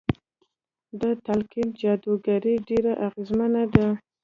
د 0.99 1.01
تلقين 1.25 1.67
جادوګري 1.79 2.55
ډېره 2.67 2.93
اغېزمنه 3.07 3.63
ده. 3.73 3.87